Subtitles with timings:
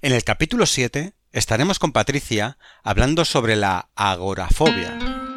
[0.00, 5.27] En el capítulo 7 estaremos con Patricia hablando sobre la agorafobia.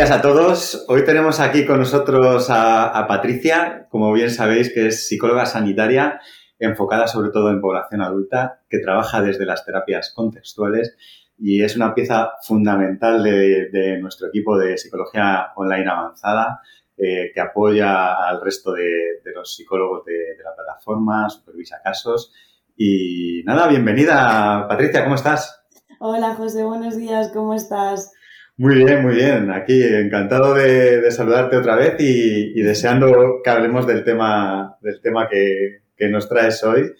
[0.00, 0.86] Días a todos.
[0.88, 6.18] Hoy tenemos aquí con nosotros a, Patricia, como bien sabéis, que es psicóloga sanitaria
[6.58, 10.96] enfocada sobre todo en población adulta, que trabaja desde las terapias contextuales
[11.36, 16.62] y es una pieza fundamental de, nuestro equipo de psicología online avanzada
[16.96, 22.32] eh, que apoya al resto de, los psicólogos de, de la plataforma, supervisa casos.
[22.74, 25.62] Y nada, bienvenida Patricia, ¿cómo estás?
[25.98, 28.14] Hola José, buenos días, ¿cómo estás?
[28.60, 29.50] Muy bien, muy bien.
[29.50, 36.10] Aquí encantado de, saludarte otra vez y, deseando que hablemos del tema, del tema que,
[36.10, 36.92] nos traes hoy,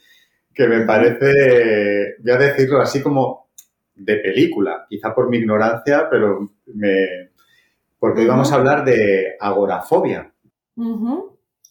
[0.54, 3.50] que me parece, voy a decirlo así como
[3.94, 7.28] de película, quizá por mi ignorancia, pero me,
[7.98, 10.32] porque hoy vamos a hablar de agorafobia.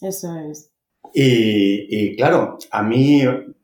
[0.02, 0.72] Eso es.
[1.16, 3.24] Y, claro, a mí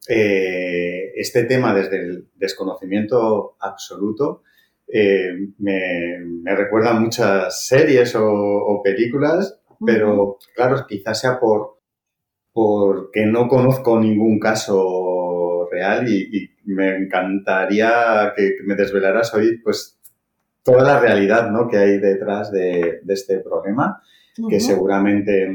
[0.09, 4.41] eh, este tema desde el desconocimiento absoluto,
[4.87, 11.75] eh, me, recuerdan muchas series o, películas, pero claro, quizás sea por
[12.53, 19.99] porque no conozco ningún caso real y, me encantaría que, me desvelaras hoy pues
[20.63, 21.67] toda la realidad ¿no?
[21.67, 24.01] que hay detrás de, este problema,
[24.49, 25.47] que seguramente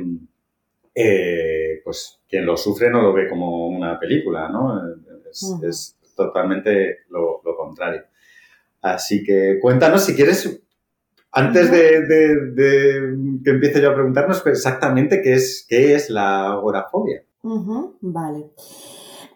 [0.94, 4.80] eh, pues quien lo sufre no lo ve como una película, ¿no?
[5.28, 8.02] Es, totalmente lo contrario.
[8.82, 10.62] Así que cuéntanos si quieres,
[11.32, 17.22] antes de, que empiece yo a preguntarnos pues, exactamente qué es, qué es la agorafobia.
[18.00, 18.46] vale.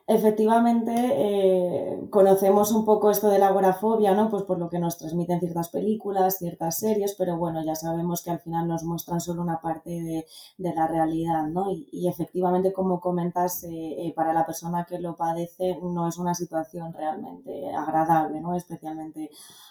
[0.06, 4.28] Efectivamente, eh, conocemos un poco esto de la agorafobia, ¿no?
[4.28, 8.30] Pues por lo que nos transmiten ciertas películas, ciertas series, pero bueno, ya sabemos que
[8.30, 10.26] al final nos muestran solo una parte de,
[10.58, 11.70] la realidad, ¿no?
[11.72, 13.68] Y, efectivamente, como comentas, eh,
[14.08, 18.54] eh, para la persona que lo padece no es una situación realmente agradable, ¿no?
[18.54, 19.30] Especialmente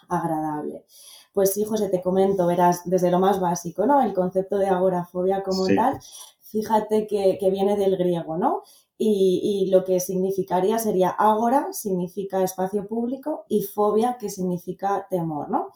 [0.10, 0.84] agradable.
[1.32, 4.02] Pues sí, José, te comento, verás, desde lo más básico, ¿no?
[4.02, 6.00] El concepto de agorafobia como tal,
[6.42, 8.64] fíjate que, que viene del griego, ¿no?
[8.98, 15.72] Y, lo que significaría sería agora, significa espacio público, y fobia, que significa temor, ¿no?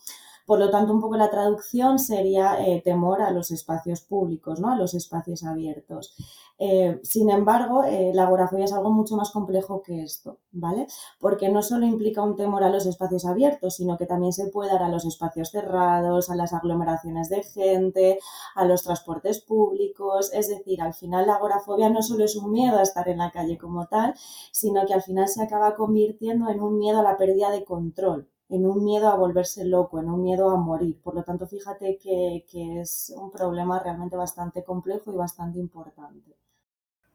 [0.47, 4.71] Por lo tanto, un poco la traducción sería eh, temor a los espacios públicos, ¿no?
[4.71, 6.15] a los espacios abiertos.
[6.59, 10.87] Eh, sin embargo, eh, la agorafobia es algo mucho más complejo que esto, ¿vale?
[11.19, 14.71] Porque no solo implica un temor a los espacios abiertos, sino que también se puede
[14.71, 18.19] dar a los espacios cerrados, a las aglomeraciones de gente,
[18.55, 20.31] a los transportes públicos.
[20.33, 23.31] Es decir, al final la agorafobia no solo es un miedo a estar en la
[23.31, 24.15] calle como tal,
[24.51, 28.29] sino que al final se acaba convirtiendo en un miedo a la pérdida de control
[28.49, 31.01] en un miedo a volverse loco, en un miedo a morir.
[31.01, 32.45] Por lo tanto, fíjate que,
[32.79, 36.35] es un problema realmente bastante complejo y bastante importante.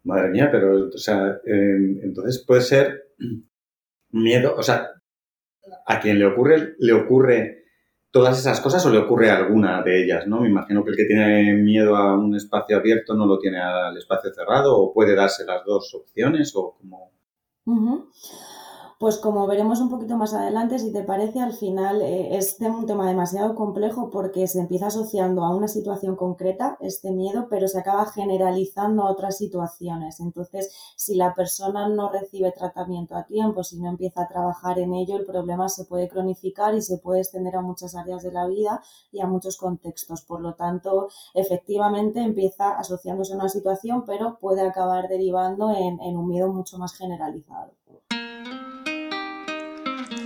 [0.04, 3.08] Madre mía, pero, o sea, entonces puede ser
[4.10, 4.90] miedo, o sea,
[5.86, 7.62] a quien le ocurre, le ocurre
[8.10, 10.40] todas esas cosas o le ocurre alguna de ellas, ¿no?
[10.42, 13.96] Me imagino que el que tiene miedo a un espacio abierto no lo tiene al
[13.96, 17.12] espacio cerrado o puede darse las dos opciones o como...
[19.02, 22.86] Pues como veremos un poquito más adelante, si te parece, al final eh, es un
[22.86, 27.80] tema demasiado complejo porque se empieza asociando a una situación concreta, este miedo, pero se
[27.80, 30.20] acaba generalizando a otras situaciones.
[30.20, 34.94] Entonces, si la persona no recibe tratamiento a tiempo, si no empieza a trabajar en
[34.94, 38.46] ello, el problema se puede cronificar y se puede extender a muchas áreas de la
[38.46, 40.22] vida y a muchos contextos.
[40.22, 46.28] Por lo tanto, efectivamente empieza asociándose a una situación, pero puede acabar derivando en un
[46.28, 47.72] miedo mucho más generalizado.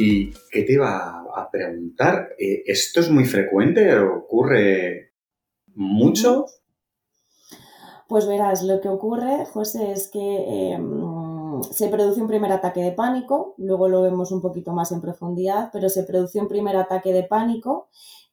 [0.00, 2.28] ¿Y qué te iba a preguntar?
[2.38, 3.98] Eh, ¿Esto es muy frecuente?
[3.98, 5.12] ¿Ocurre
[5.74, 6.46] mucho?
[8.06, 12.92] Pues verás, lo que ocurre, José, es que em, se produce un primer ataque de
[12.92, 17.12] pánico, luego lo vemos un poquito más en profundidad, pero se produce un primer ataque
[17.12, 17.88] de pánico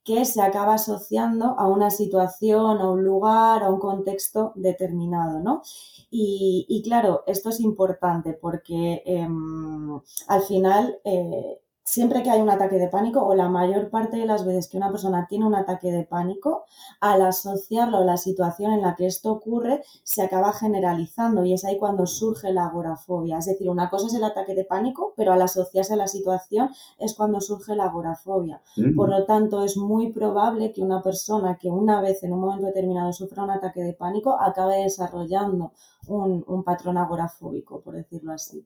[0.05, 5.63] que se acaba asociando a una situación, a un lugar, a un contexto determinado, ¿no?
[6.11, 12.77] Y, claro, esto es importante porque em, al final eh, siempre que hay un ataque
[12.77, 15.91] de pánico o la mayor parte de las veces que una persona tiene un ataque
[15.91, 16.65] de pánico,
[16.99, 21.63] al asociarlo a la situación en la que esto ocurre, se acaba generalizando y es
[21.63, 23.37] ahí cuando surge la agorafobia.
[23.37, 26.69] Es decir, una cosa es el ataque de pánico, pero al asociarse a la situación
[26.97, 28.61] es cuando surge la agorafobia.
[28.77, 28.95] Mm.
[28.95, 32.65] Por lo tanto, es muy probable que una persona que una vez en un momento
[32.65, 35.71] determinado sufra un ataque de pánico acabe desarrollando
[36.07, 38.65] un, un patrón agorafóbico, por decirlo así.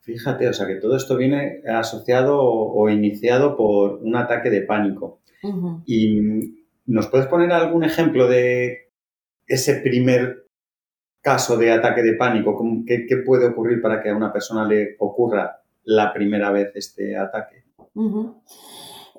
[0.00, 5.20] Fíjate, o sea que todo esto viene asociado o, iniciado por un ataque de pánico.
[5.86, 6.56] ¿Y
[6.86, 8.90] nos puedes poner algún ejemplo de
[9.46, 10.46] ese primer
[11.20, 12.56] caso de ataque de pánico?
[12.86, 17.64] ¿Qué, puede ocurrir para que a una persona le ocurra la primera vez este ataque?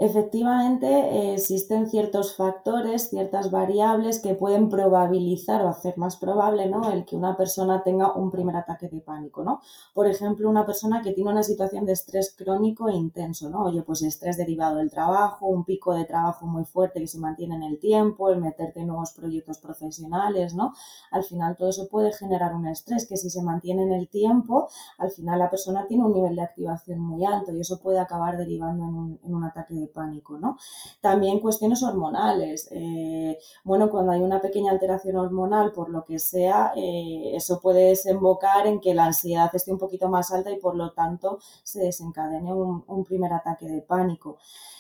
[0.01, 6.89] Efectivamente, existen ciertos factores, ciertas variables que pueden probabilizar o hacer más probable ¿no?
[6.89, 9.43] el que una persona tenga un primer ataque de pánico.
[9.43, 9.59] ¿no?
[9.93, 13.65] Por ejemplo, una persona que tiene una situación de estrés crónico e intenso, ¿no?
[13.65, 17.55] Oye, pues estrés derivado del trabajo, un pico de trabajo muy fuerte que se mantiene
[17.55, 20.73] en el tiempo, el meterte en nuevos proyectos profesionales, ¿no?
[21.11, 24.69] Al final todo eso puede generar un estrés que si se mantiene en el tiempo,
[24.97, 28.37] al final la persona tiene un nivel de activación muy alto y eso puede acabar
[28.37, 30.57] derivando en un, en un ataque de pánico, ¿no?
[31.01, 32.67] También cuestiones hormonales.
[32.71, 37.89] Eh, bueno, cuando hay una pequeña alteración hormonal, por lo que sea, eh, eso puede
[37.89, 41.79] desembocar en que la ansiedad esté un poquito más alta y por lo tanto se
[41.79, 44.37] desencadene un, primer ataque de pánico.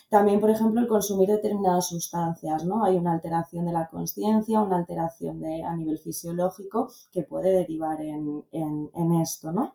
[0.09, 2.83] También, por ejemplo, el consumir determinadas sustancias, ¿no?
[2.83, 8.43] Hay una alteración de la conciencia, una alteración a nivel fisiológico que puede derivar en,
[8.51, 9.73] en esto, ¿no?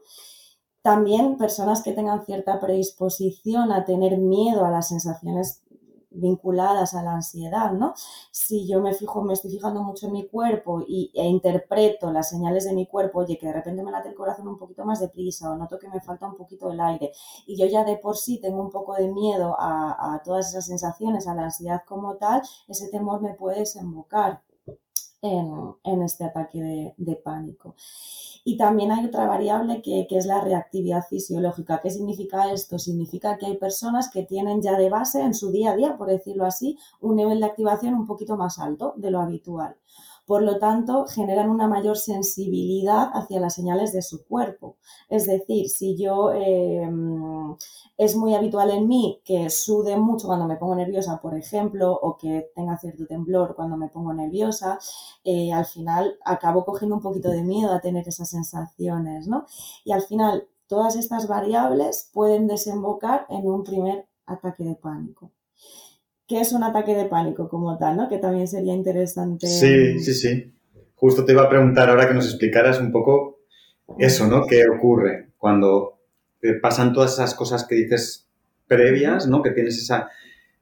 [0.85, 5.63] También personas que tengan cierta predisposición a tener miedo a las sensaciones
[6.11, 7.95] vinculadas a la ansiedad, ¿no?
[8.31, 12.29] Si yo me fijo, me estoy fijando mucho en mi cuerpo y, e interpreto las
[12.29, 15.01] señales de mi cuerpo, oye, que de repente me late el corazón un poquito más
[15.01, 17.13] deprisa o noto que me falta un poquito el aire
[17.47, 21.27] y yo ya de por sí tengo un poco de miedo a, todas esas sensaciones,
[21.27, 24.43] a la ansiedad como tal, ese temor me puede desembocar
[25.25, 27.75] en, este ataque de pánico.
[28.47, 31.81] Y también hay otra variable que, es la reactividad fisiológica.
[31.83, 32.79] ¿Qué significa esto?
[32.79, 36.09] Significa que hay personas que tienen ya de base en su día a día, por
[36.09, 39.77] decirlo así, un nivel de activación un poquito más alto de lo habitual.
[40.27, 44.77] Por lo tanto, generan una mayor sensibilidad hacia las señales de su cuerpo.
[45.09, 47.57] Es decir, si yo em,
[47.97, 52.17] es muy habitual en mí que sude mucho cuando me pongo nerviosa, por ejemplo, o
[52.17, 54.79] que tenga cierto temblor cuando me pongo nerviosa,
[55.25, 59.47] eh, al final acabo cogiendo un poquito de miedo a tener esas sensaciones, ¿no?
[59.85, 65.31] Y al final, todas estas variables pueden desembocar en un primer ataque de pánico.
[66.27, 68.09] ¿Qué es un ataque de pánico como tal, ¿no?
[68.09, 69.47] Que también sería interesante.
[69.47, 70.53] Sí, sí, sí.
[70.95, 73.41] Justo te iba a preguntar ahora que nos explicaras un poco
[73.99, 74.47] eso, ¿no?
[74.47, 75.99] ¿Qué ocurre cuando
[76.63, 78.27] pasan todas esas cosas que dices
[78.67, 79.43] previas, ¿no?
[79.43, 80.09] Que tienes esa,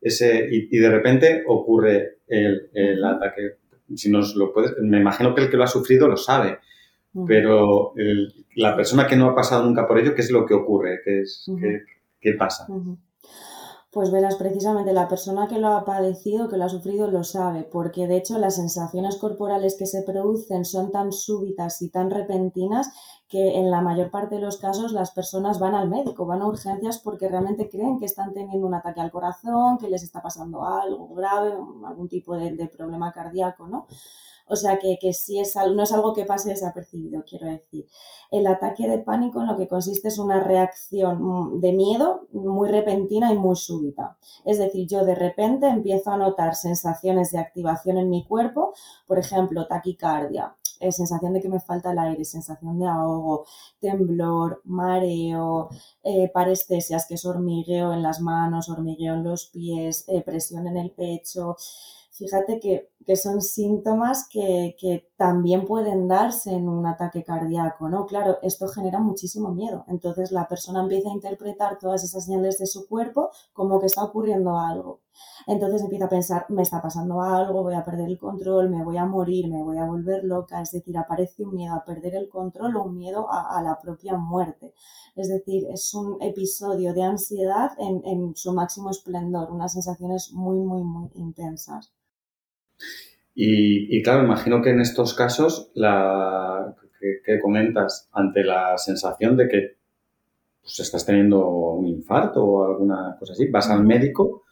[0.01, 3.59] ese, y, de repente ocurre el, ataque.
[3.95, 6.59] Si nos lo puedes, me imagino que el que lo ha sufrido lo sabe,
[7.27, 7.95] pero
[8.57, 11.01] la persona que no ha pasado nunca por ello, ¿qué es lo que ocurre?
[11.05, 11.47] ¿Qué, es,
[12.21, 12.67] qué, pasa?
[13.93, 17.63] Pues verás, precisamente la persona que lo ha padecido, que lo ha sufrido, lo sabe,
[17.63, 22.91] porque de hecho las sensaciones corporales que se producen son tan súbitas y tan repentinas
[23.29, 26.47] que en la mayor parte de los casos las personas van al médico, van a
[26.47, 30.65] urgencias porque realmente creen que están teniendo un ataque al corazón, que les está pasando
[30.65, 31.53] algo grave,
[31.87, 33.87] algún tipo de, problema cardíaco, ¿no?
[34.47, 37.87] O sea que, que sí es, no es algo que pase desapercibido, quiero decir.
[38.31, 43.33] El ataque de pánico en lo que consiste es una reacción de miedo muy repentina
[43.33, 44.17] y muy súbita.
[44.45, 48.73] Es decir, yo de repente empiezo a notar sensaciones de activación en mi cuerpo,
[49.07, 53.45] por ejemplo, taquicardia, eh, sensación de que me falta el aire, sensación de ahogo,
[53.81, 55.69] temblor, mareo,
[56.03, 60.77] eh, parestesias, que es hormigueo en las manos, hormigueo en los pies, eh, presión en
[60.79, 61.57] el pecho
[62.13, 64.77] fíjate que, son síntomas que,
[65.17, 68.07] también pueden darse en un ataque cardíaco, ¿no?
[68.07, 69.85] Claro, esto genera muchísimo miedo.
[69.87, 74.03] Entonces la persona empieza a interpretar todas esas señales de su cuerpo como que está
[74.03, 75.01] ocurriendo algo.
[75.47, 78.97] Entonces empieza a pensar, me está pasando algo, voy a perder el control, me voy
[78.97, 80.61] a morir, me voy a volver loca.
[80.61, 84.17] Es decir, aparece un miedo a perder el control o un miedo a, la propia
[84.17, 84.75] muerte.
[85.15, 90.59] Es decir, es un episodio de ansiedad en, en su máximo esplendor, unas sensaciones muy,
[90.59, 91.93] muy, muy intensas.
[93.35, 96.75] Y, claro, imagino que en estos casos, la
[97.25, 99.77] que, comentas, ante la sensación de que
[100.61, 104.45] pues, estás teniendo un infarto o alguna cosa así, vas al médico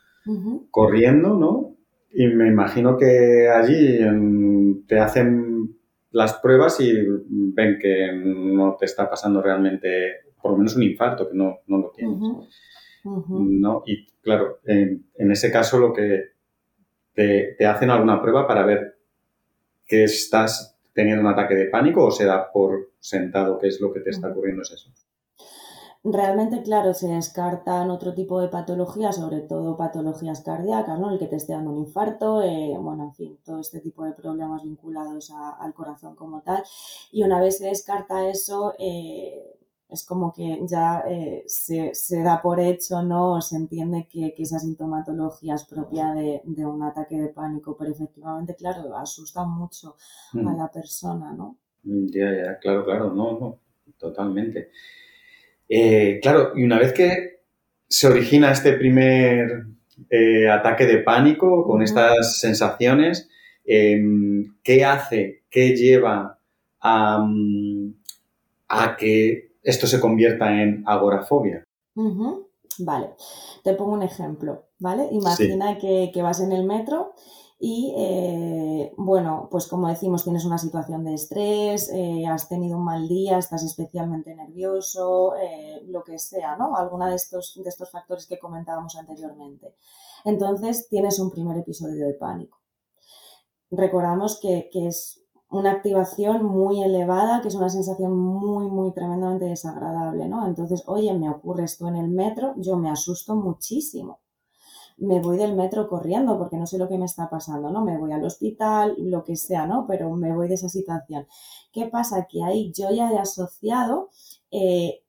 [0.70, 1.76] corriendo, ¿no?
[2.12, 5.76] Y me imagino que allí em, te hacen
[6.10, 6.92] las pruebas y
[7.28, 9.88] ven que no te está pasando realmente,
[10.42, 12.18] por lo menos un infarto, que no, no lo tienes.
[13.04, 13.82] ¿no?
[13.86, 16.24] Y claro, en, ese caso lo que
[17.20, 18.96] te, te, hacen alguna prueba para ver
[19.86, 23.92] que estás teniendo un ataque de pánico o se da por sentado que es lo
[23.92, 24.90] que te está ocurriendo es eso.
[26.02, 31.10] Realmente, claro, se descartan otro tipo de patologías, sobre todo patologías cardíacas, ¿no?
[31.10, 34.12] El que te esté dando un infarto, eh, bueno, en fin, todo este tipo de
[34.12, 36.62] problemas vinculados al corazón como tal.
[37.12, 39.58] Y una vez se descarta eso, eh,
[39.90, 41.92] es como que ya eh, se,
[42.22, 43.34] da por hecho, ¿no?
[43.34, 48.54] O se entiende que, esa sintomatología es propia de, un ataque de pánico, pero efectivamente,
[48.54, 49.96] claro, asusta mucho
[50.34, 50.58] a mm.
[50.58, 51.56] la persona, ¿no?
[51.82, 53.58] Ya, ya, claro, claro, no, no,
[53.98, 54.70] totalmente.
[55.68, 57.40] Eh, claro, y una vez que
[57.88, 59.66] se origina este primer
[60.08, 63.28] eh, ataque de pánico con estas sensaciones,
[63.64, 66.38] em, ¿qué hace, qué lleva
[66.80, 67.26] a,
[68.98, 71.64] que esto se convierta en agorafobia?
[72.78, 73.14] Vale,
[73.62, 75.08] te pongo un ejemplo, ¿vale?
[75.10, 77.12] Imagina que, que, vas en el metro
[77.62, 82.84] y eh, bueno, pues como decimos, tienes una situación de estrés, eh, has tenido un
[82.84, 86.74] mal día, estás especialmente nervioso, eh, lo que sea, ¿no?
[86.74, 89.74] Alguna de estos, de estos factores que comentábamos anteriormente.
[90.24, 92.58] Entonces tienes un primer episodio de pánico.
[93.70, 99.46] Recordamos que, que es una activación muy elevada, que es una sensación muy, muy tremendamente
[99.46, 100.46] desagradable, ¿no?
[100.46, 104.20] Entonces, oye, me ocurre esto en el metro, yo me asusto muchísimo
[105.00, 107.84] me voy del metro corriendo porque no sé lo que me está pasando, ¿no?
[107.84, 109.86] Me voy al hospital, lo que sea, ¿no?
[109.86, 111.26] Pero me voy de esa situación.
[111.72, 112.26] ¿Qué pasa?
[112.30, 114.10] Que ahí yo ya he asociado
[114.50, 115.02] eh,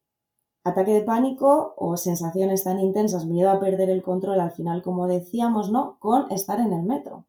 [0.63, 5.07] ataque de pánico o sensaciones tan intensas, miedo a perder el control al final, como
[5.07, 5.97] decíamos, ¿no?
[5.99, 7.25] Con estar en el metro.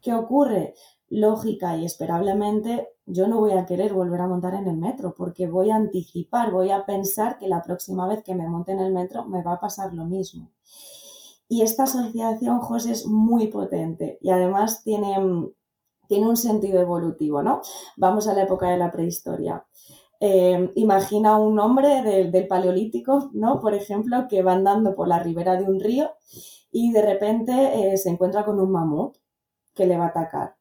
[0.00, 0.74] ¿Qué ocurre?
[1.08, 5.46] Lógica y esperablemente yo no voy a querer volver a montar en el metro porque
[5.46, 8.92] voy a anticipar, voy a pensar que la próxima vez que me monte en el
[8.92, 10.50] metro me va a pasar lo mismo.
[11.48, 15.16] Y esta asociación, José, es muy potente y además tiene,
[16.08, 17.60] tiene un sentido evolutivo, ¿no?
[17.96, 19.64] Vamos a la época de la prehistoria.
[20.20, 23.60] Eh, imagina un hombre del paleolítico, ¿no?
[23.60, 26.12] Por ejemplo, que va andando por la ribera de un río
[26.72, 29.16] y de repente eh, se encuentra con un mamut
[29.74, 30.53] que le va a atacar.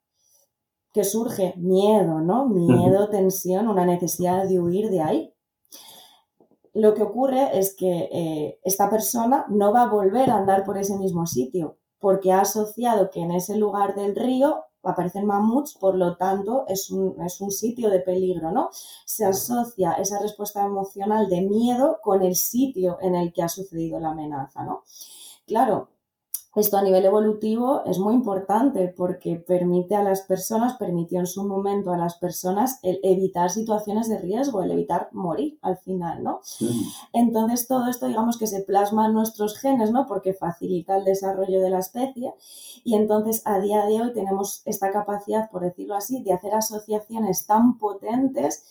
[0.94, 2.48] Que surge miedo, ¿no?
[2.48, 5.34] Miedo, tensión, una necesidad de huir de ahí
[6.74, 10.78] lo que ocurre es que eh, esta persona no va a volver a andar por
[10.78, 15.96] ese mismo sitio, porque ha asociado que en ese lugar del río aparecen mamuts, por
[15.96, 18.70] lo tanto es un, es un sitio de peligro, ¿no?
[19.06, 24.00] Se asocia esa respuesta emocional de miedo con el sitio en el que ha sucedido
[24.00, 24.84] la amenaza, ¿no?
[25.46, 25.90] Claro,
[26.56, 31.44] esto a nivel evolutivo es muy importante porque permite a las personas, permitió en su
[31.46, 36.42] momento a las personas el evitar situaciones de riesgo, el evitar morir al final, ¿no?
[37.12, 40.06] Entonces todo esto digamos que se plasma en nuestros genes, ¿no?
[40.06, 42.34] Porque facilita el desarrollo de la especie
[42.84, 47.48] y entonces a día de hoy tenemos esta capacidad, por decirlo así, de hacer asociaciones
[47.48, 48.66] tan potentes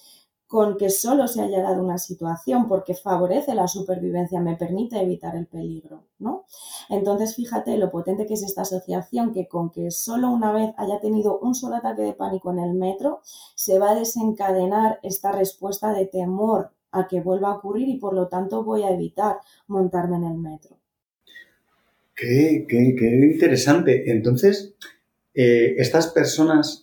[0.52, 5.34] con que solo se haya dado una situación porque favorece la supervivencia, me permite evitar
[5.34, 6.44] el peligro, ¿no?
[6.90, 11.00] Entonces, fíjate lo potente que es esta asociación que con que solo una vez haya
[11.00, 13.22] tenido un solo ataque de pánico en el metro,
[13.54, 18.12] se va a desencadenar esta respuesta de temor a que vuelva a ocurrir y por
[18.12, 20.76] lo tanto voy a evitar montarme en el metro.
[22.14, 24.10] Qué, interesante.
[24.12, 24.74] Entonces,
[25.32, 26.81] eh, estas personas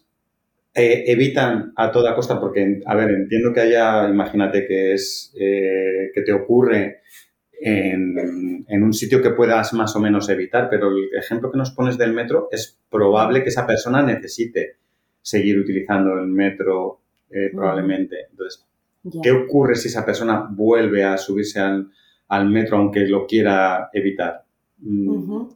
[0.74, 6.12] eh, evitan a toda costa, porque, a ver, entiendo que haya, imagínate que es, eh,
[6.14, 7.02] que te ocurre
[7.62, 11.98] en, un sitio que puedas más o menos evitar, pero el ejemplo que nos pones
[11.98, 14.78] del metro es probable que esa persona necesite
[15.22, 18.28] seguir utilizando el metro eh, probablemente.
[18.30, 18.66] Entonces,
[19.22, 24.44] ¿qué ocurre si esa persona vuelve a subirse al, metro aunque lo quiera evitar?
[24.78, 25.48] Mm,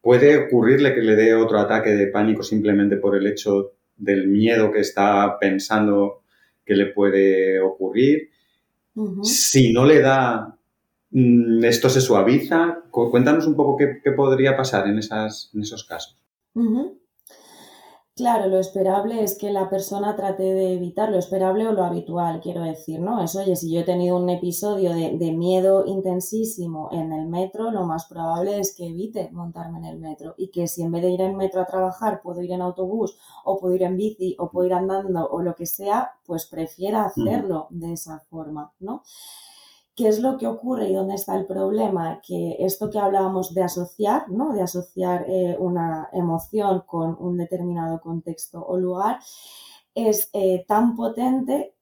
[0.00, 4.72] ¿Puede ocurrirle que le dé otro ataque de pánico simplemente por el hecho del miedo
[4.72, 6.22] que está pensando
[6.64, 8.30] que le puede ocurrir.
[9.22, 10.56] Si no le da,
[11.10, 12.82] mm, esto se suaviza.
[12.90, 16.18] Cuéntanos un poco qué, podría pasar en, esas, en esos casos.
[18.16, 22.40] Claro, lo esperable es que la persona trate de evitar lo esperable o lo habitual,
[22.40, 23.22] quiero decir, ¿no?
[23.22, 27.84] Es, oye, si yo he tenido un episodio de, miedo intensísimo en el metro, lo
[27.84, 31.10] más probable es que evite montarme en el metro y que si en vez de
[31.10, 34.48] ir en metro a trabajar puedo ir en autobús o puedo ir en bici o
[34.50, 39.02] puedo ir andando o lo que sea, pues prefiera hacerlo de esa forma, ¿no?
[39.96, 42.20] ¿Qué es lo que ocurre y dónde está el problema?
[42.22, 44.52] Que esto que hablábamos de asociar, ¿no?
[44.52, 49.20] De asociar eh, una emoción con un determinado contexto o lugar,
[49.94, 51.74] es eh, tan potente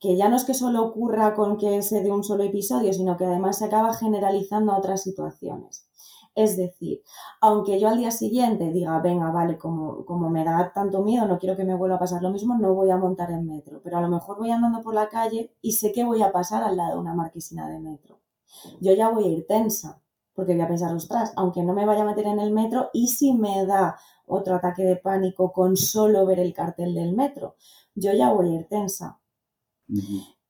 [0.00, 3.16] que ya no es que solo ocurra con que se dé un solo episodio, sino
[3.16, 5.86] que además se acaba generalizando a otras situaciones.
[6.34, 7.02] Es decir,
[7.40, 11.38] aunque yo al día siguiente diga, venga, vale, como, como me da tanto miedo, no
[11.38, 13.98] quiero que me vuelva a pasar lo mismo, no voy a montar en metro, pero
[13.98, 16.76] a lo mejor voy andando por la calle y sé que voy a pasar al
[16.76, 18.20] lado de una marquesina de metro.
[18.80, 20.00] Yo ya voy a ir tensa,
[20.34, 23.08] porque voy a pensar, ostras, aunque no me vaya a meter en el metro, ¿y
[23.08, 27.56] si me da otro ataque de pánico con solo ver el cartel del metro?
[27.94, 29.20] Yo ya voy a ir tensa.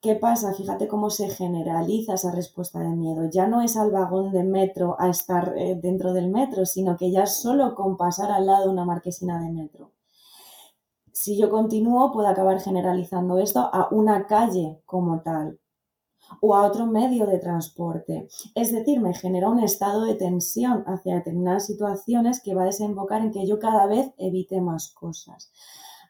[0.03, 0.55] ¿Qué pasa?
[0.55, 3.29] Fíjate cómo se generaliza esa respuesta de miedo.
[3.31, 7.11] Ya no es al vagón de metro a estar eh, dentro del metro, sino que
[7.11, 9.93] ya solo con pasar al lado de una marquesina de metro.
[11.13, 15.61] Si yo continúo, puedo acabar generalizando esto a una calle como tal
[16.41, 18.27] o a otro medio de transporte.
[18.55, 23.21] Es decir, me genera un estado de tensión hacia determinadas situaciones que va a desembocar
[23.21, 25.53] en que yo cada vez evite más cosas.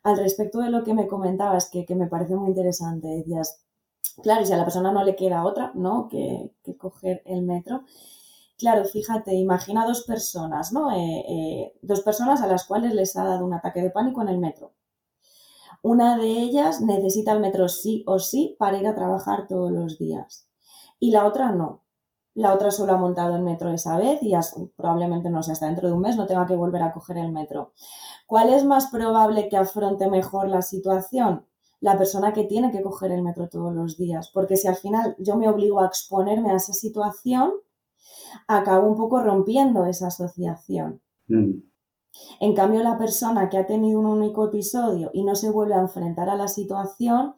[0.05, 3.65] Al respecto de lo que me comentabas, que, que me parece muy interesante, decías,
[4.23, 6.09] Claro, y si a la persona no le queda otra, ¿no?
[6.09, 7.85] Que, coger el metro.
[8.59, 10.93] Claro, fíjate, imagina dos personas, ¿no?
[10.93, 14.29] Eh, eh, dos personas a las cuales les ha dado un ataque de pánico en
[14.29, 14.73] el metro.
[15.83, 19.99] Una de ellas necesita el metro sí o sí para ir a trabajar todos los
[19.99, 20.47] días.
[20.99, 21.83] Y la otra no.
[22.35, 24.33] La otra solo ha montado el metro esa vez y
[24.77, 27.33] probablemente no sé, hasta dentro de un mes no tenga que volver a coger el
[27.33, 27.73] metro.
[28.27, 31.47] ¿Cuál es más probable que afronte mejor la situación?
[31.81, 34.31] La persona que tiene que coger el metro todos los días.
[34.33, 37.53] Porque si al final yo me obligo a exponerme a esa situación,
[38.47, 41.01] acabo un poco rompiendo esa asociación.
[41.29, 41.63] Mm.
[42.41, 45.81] En cambio, la persona que ha tenido un único episodio y no se vuelve a
[45.81, 47.35] enfrentar a la situación,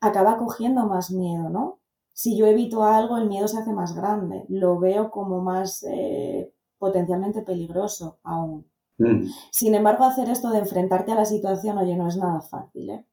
[0.00, 1.80] acaba cogiendo más miedo, ¿no?
[2.12, 6.52] Si yo evito algo, el miedo se hace más grande, lo veo como más eh,
[6.78, 8.66] potencialmente peligroso aún.
[8.98, 9.26] Mm.
[9.50, 13.06] Sin embargo, hacer esto de enfrentarte a la situación, oye, no es nada fácil, ¿eh?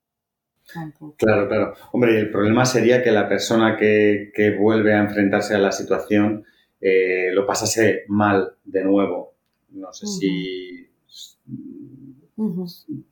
[0.68, 1.74] Claro, claro.
[1.94, 6.44] Hombre, el problema sería que la persona que, vuelve a enfrentarse a la situación
[6.82, 9.36] eh, lo pasase mal de nuevo.
[9.70, 10.90] No sé si,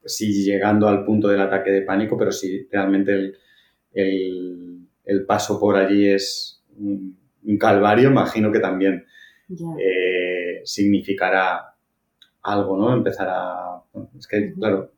[0.05, 3.33] si llegando al punto del ataque de pánico, pero si realmente
[3.93, 7.17] el, paso por allí es un,
[7.57, 9.05] calvario, imagino que también
[9.79, 11.75] eh, significará
[12.41, 12.93] algo, ¿no?
[12.93, 13.81] Empezar a...
[14.17, 14.91] Es que, claro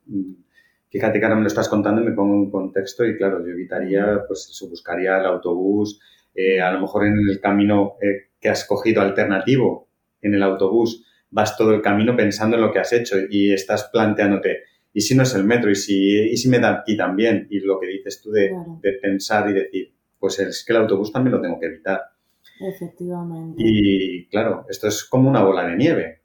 [0.90, 3.52] fíjate que ahora me lo estás contando y me pongo en contexto y claro, yo
[3.52, 6.00] evitaría, pues eso, buscaría el autobús,
[6.34, 9.88] eh, a lo mejor en el camino eh, que has cogido alternativo,
[10.22, 13.90] en el autobús, vas todo el camino pensando en lo que has hecho y estás
[13.92, 15.70] planteándote, ¿y si no es el metro?
[15.70, 17.46] ¿Y si, y si me da aquí también?
[17.50, 18.50] Y lo que dices tú de,
[18.82, 22.00] de pensar y decir, pues es que el autobús también lo tengo que evitar.
[22.60, 23.62] Efectivamente.
[23.64, 26.22] Y claro, esto es como una bola de nieve.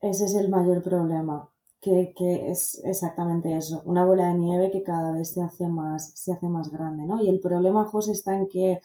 [0.00, 1.50] Ese es el mayor problema
[1.80, 2.12] que,
[2.50, 6.48] es exactamente eso, una bola de nieve que cada vez se hace más, se hace
[6.48, 7.22] más grande, ¿no?
[7.22, 8.80] Y el problema, José, está en que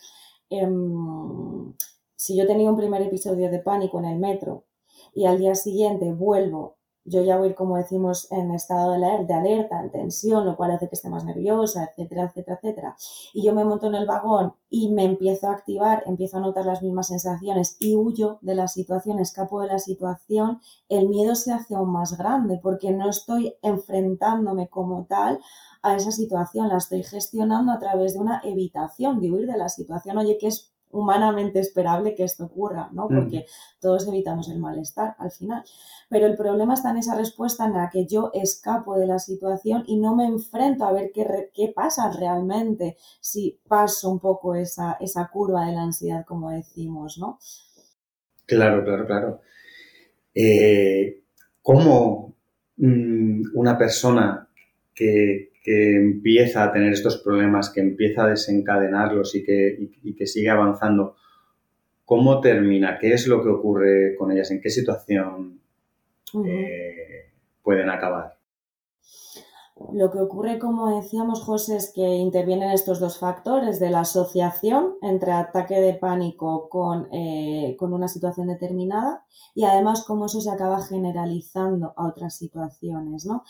[0.49, 1.73] em,
[2.15, 4.65] si yo tenía un primer episodio de pánico en el metro
[5.13, 6.74] y al día siguiente vuelvo
[7.05, 10.95] yo ya voy, como decimos, en estado de alerta, en tensión, lo cual hace que
[10.95, 12.97] esté más nerviosa, etcétera, etcétera, etcétera.
[13.33, 16.65] Y yo me monto en el vagón y me empiezo a activar, empiezo a notar
[16.65, 21.53] las mismas sensaciones y huyo de la situación, escapo de la situación, el miedo se
[21.53, 25.39] hace aún más grande porque no estoy enfrentándome como tal
[25.83, 29.69] a esa situación, la estoy gestionando a través de una evitación, de huir de la
[29.69, 30.17] situación.
[30.17, 33.07] Oye, que es humanamente esperable que esto ocurra, ¿no?
[33.09, 33.15] Mm.
[33.15, 33.45] Porque
[33.79, 35.63] todos evitamos el malestar al final.
[36.09, 39.83] Pero el problema está en esa respuesta en la que yo escapo de la situación
[39.87, 44.97] y no me enfrento a ver qué, qué pasa realmente si paso un poco esa,
[44.99, 47.39] esa curva de la ansiedad, como decimos, ¿no?
[48.45, 49.41] Claro, claro, claro.
[50.33, 51.21] Eh,
[51.61, 52.35] ¿Cómo
[52.77, 54.47] mm, una persona
[54.93, 60.51] que, que empieza a tener estos problemas, que empieza a desencadenarlos y que, que sigue
[60.51, 61.15] avanzando,
[62.05, 62.99] ¿cómo termina?
[62.99, 64.51] ¿Qué es lo que ocurre con ellas?
[64.51, 65.59] ¿En qué situación
[66.45, 67.31] eh,
[67.63, 68.37] pueden acabar?
[69.91, 74.93] Lo que ocurre, como decíamos, José, es que intervienen estos dos factores de la asociación
[75.01, 79.25] entre ataque de pánico con, eh, con, una situación determinada
[79.55, 83.43] y además cómo eso se acaba generalizando a otras situaciones, ¿no?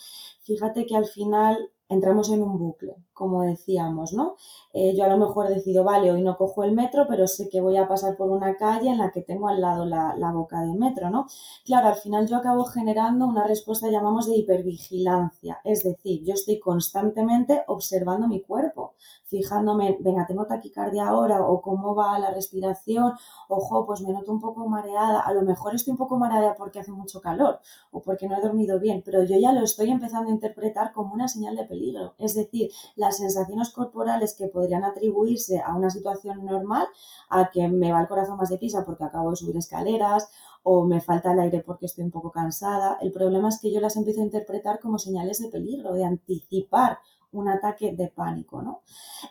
[0.43, 2.95] Fíjate que al final entramos en un bucle.
[3.15, 4.36] Como decíamos, ¿no?
[4.73, 7.62] Eh, yo a lo mejor decido, vale, hoy no cojo el metro, pero sé que
[7.62, 10.62] voy a pasar por una calle en la que tengo al lado la, la boca
[10.62, 11.25] del metro, ¿no?
[11.65, 15.60] Claro, al final yo acabo generando una respuesta, llamamos, de hipervigilancia.
[15.63, 21.95] Es decir, yo estoy constantemente observando mi cuerpo, fijándome, venga, tengo taquicardia ahora, o cómo
[21.95, 23.13] va la respiración,
[23.49, 26.80] ojo, pues me noto un poco mareada, a lo mejor estoy un poco mareada porque
[26.80, 27.60] hace mucho calor
[27.91, 31.13] o porque no he dormido bien, pero yo ya lo estoy empezando a interpretar como
[31.13, 32.13] una señal de peligro.
[32.17, 32.71] Es decir,
[33.05, 36.87] las sensaciones corporales que podrían atribuirse a una situación normal,
[37.29, 40.29] a que me va el corazón más deprisa porque acabo de subir escaleras
[40.63, 42.97] o me falta el aire porque estoy un poco cansada.
[43.01, 46.97] El problema es que yo las empiezo a interpretar como señales de peligro, de anticipar
[47.31, 48.81] un ataque de pánico, ¿no?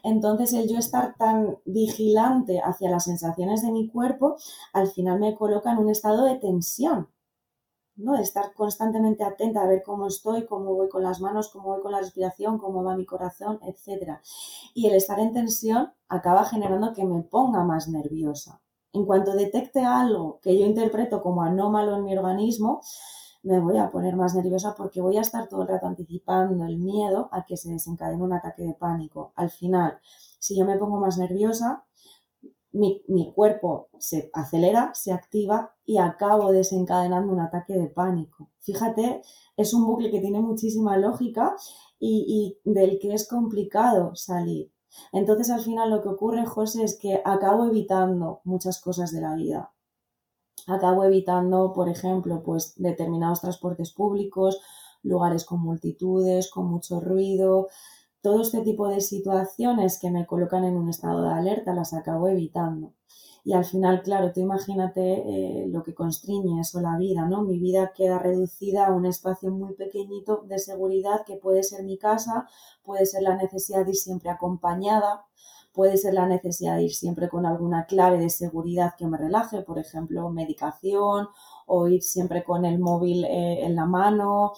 [0.02, 4.36] Entonces, el yo estar tan vigilante hacia las sensaciones de mi cuerpo,
[4.72, 7.08] al final me coloca en un estado de tensión,
[7.96, 8.14] ¿no?
[8.14, 11.82] De estar constantemente atenta a ver cómo estoy, cómo voy con las manos, cómo voy
[11.82, 14.18] con la respiración, cómo va mi corazón, etc.
[14.74, 18.60] Y el estar en tensión acaba generando que me ponga más nerviosa.
[18.92, 22.80] En cuanto detecte algo que yo interpreto como anómalo en mi organismo,
[23.42, 26.78] me voy a poner más nerviosa porque voy a estar todo el rato anticipando el
[26.78, 29.32] miedo a que se desencadene un ataque de pánico.
[29.36, 29.98] Al final,
[30.38, 31.84] si yo me pongo más nerviosa,
[32.74, 38.50] mi, cuerpo se acelera, se activa y acabo desencadenando un ataque de pánico.
[38.60, 39.22] Fíjate,
[39.56, 41.56] es un bucle que tiene muchísima lógica
[41.98, 44.70] y, y del que es complicado salir.
[45.12, 49.34] Entonces, al final lo que ocurre, José, es que acabo evitando muchas cosas de la
[49.34, 49.74] vida
[50.66, 54.60] acabo evitando, por ejemplo, pues determinados transportes públicos,
[55.02, 57.68] lugares con multitudes, con mucho ruido,
[58.24, 62.26] todo este tipo de situaciones que me colocan en un estado de alerta las acabo
[62.26, 62.94] evitando.
[63.44, 67.42] Y al final, claro, tú imagínate eh, lo que constriñe eso la vida, ¿no?
[67.42, 71.98] Mi vida queda reducida a un espacio muy pequeñito de seguridad que puede ser mi
[71.98, 72.48] casa,
[72.82, 75.26] puede ser la necesidad de ir siempre acompañada,
[75.74, 79.60] Puede ser la necesidad de ir siempre con alguna clave de seguridad que me relaje,
[79.62, 81.26] por ejemplo, medicación
[81.66, 84.52] o ir siempre con el móvil eh, en la mano.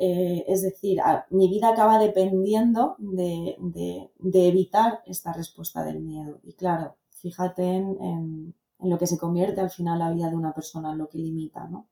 [0.00, 3.56] Eh, es decir, mi vida acaba dependiendo de,
[4.32, 6.38] evitar esta respuesta del miedo.
[6.44, 10.92] Y claro, fíjate en, lo que se convierte al final la vida de una persona,
[10.92, 11.88] en lo que limita, ¿no?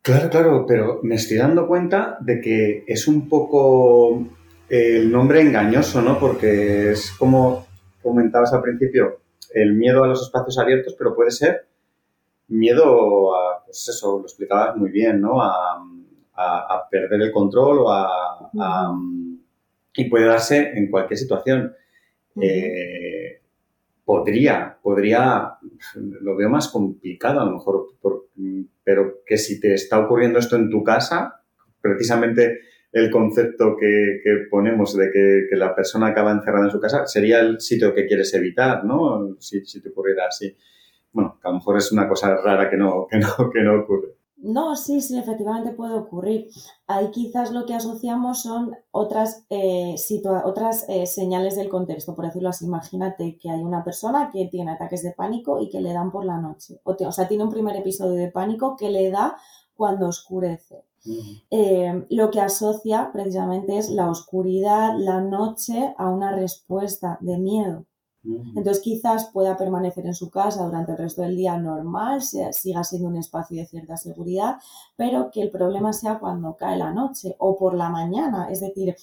[0.00, 4.26] Claro, claro, pero me estoy dando cuenta de que es un poco
[4.68, 6.18] el nombre engañoso, ¿no?
[6.18, 7.66] Porque es como
[8.02, 9.20] comentabas al principio,
[9.54, 11.66] el miedo a los espacios abiertos, pero puede ser
[12.48, 15.40] miedo a, pues eso, lo explicabas muy bien, ¿no?
[16.90, 18.92] Perder el control o a,
[19.94, 21.74] y puede darse en cualquier situación.
[22.40, 23.40] Eh,
[24.04, 25.54] podría, podría,
[25.94, 27.86] lo veo más complicado a lo mejor,
[28.82, 31.42] pero que si te está ocurriendo esto en tu casa,
[31.80, 32.60] precisamente
[32.92, 37.60] el concepto que, ponemos de que, la persona acaba encerrada en su casa, sería el
[37.60, 39.36] sitio que quieres evitar, ¿no?
[39.38, 40.54] Si, te ocurriera así.
[41.12, 43.80] Bueno, que a lo mejor es una cosa rara que no, que no, que no
[43.80, 44.21] ocurre.
[44.42, 46.48] No, sí, sí, efectivamente puede ocurrir.
[46.88, 49.94] Ahí quizás lo que asociamos son otras, eh,
[50.44, 52.66] otras eh, señales del contexto, por decirlo así.
[52.66, 56.24] Imagínate que hay una persona que tiene ataques de pánico y que le dan por
[56.24, 56.80] la noche.
[56.82, 59.36] O, o sea, tiene un primer episodio de pánico que le da
[59.76, 60.84] cuando oscurece.
[61.50, 67.86] Eh, lo que asocia precisamente es la oscuridad, la noche, a una respuesta de miedo.
[68.24, 73.08] Entonces quizás pueda permanecer en su casa durante el resto del día normal, siga siendo
[73.08, 74.58] un espacio de cierta seguridad,
[74.96, 78.48] pero que el problema sea cuando cae la noche o por la mañana.
[78.50, 78.94] Es decir,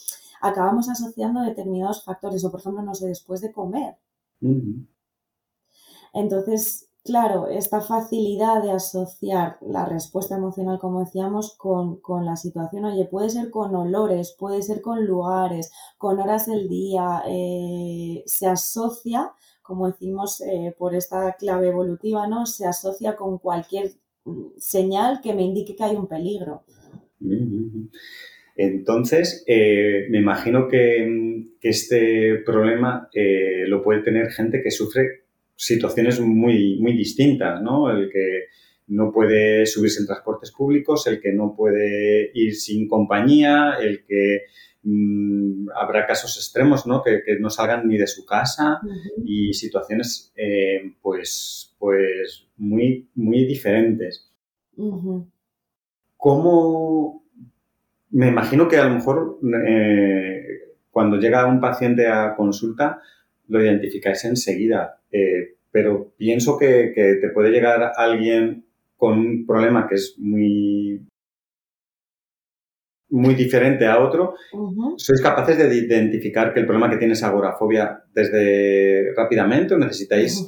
[0.41, 3.97] acabamos asociando determinados factores o por ejemplo, no sé, después de comer.
[6.13, 13.05] Entonces, Claro, esta facilidad de asociar la respuesta emocional, como decíamos, con, la situación, oye,
[13.05, 19.31] puede ser con olores, puede ser con lugares, con horas del día, eh, se asocia,
[19.63, 22.45] como decimos, eh, por esta clave evolutiva, ¿no?
[22.45, 23.89] Se asocia con cualquier
[24.25, 26.61] mm, señal que me indique que hay un peligro.
[28.55, 33.09] Entonces, eh, me imagino que este problema
[33.65, 35.18] lo puede tener gente que sufre
[35.59, 37.91] situaciones muy, muy distintas, ¿no?
[37.91, 38.45] El que
[38.87, 44.43] no puede subirse en transportes públicos, el que no puede ir sin compañía, el que
[44.83, 47.03] mm, habrá casos extremos, ¿no?
[47.03, 48.79] Que, no salgan ni de su casa
[49.25, 54.31] y situaciones, eh, pues, pues muy, muy diferentes.
[56.15, 57.25] ¿Cómo?
[58.11, 60.39] Me imagino que a lo mejor eh,
[60.89, 63.01] cuando llega un paciente a consulta,
[63.49, 65.01] lo identificáis enseguida.
[65.11, 68.65] Eh, pero pienso que, te puede llegar alguien
[68.97, 71.01] con un problema que es muy
[73.11, 74.35] muy diferente a otro,
[74.97, 80.47] ¿sois capaces de identificar que el problema que tiene es agorafobia desde rápidamente o necesitáis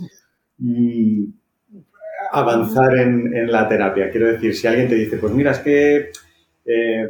[0.59, 1.23] mm,
[2.31, 4.11] avanzar en, la terapia?
[4.11, 6.11] Quiero decir, si alguien te dice, pues mira, es que
[6.65, 7.09] eh,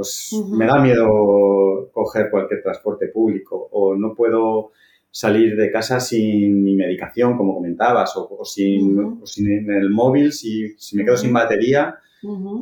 [0.00, 4.70] pues me da miedo coger cualquier transporte público o no puedo
[5.10, 9.20] salir de casa sin mi medicación, como comentabas, o, sin,
[9.68, 11.96] el móvil, si, me quedo sin batería.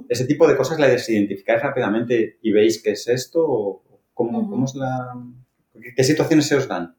[0.09, 3.83] Ese tipo de cosas las identificáis rápidamente y veis qué es esto o
[4.15, 5.15] cómo, es la...
[5.95, 6.97] ¿Qué situaciones se os dan?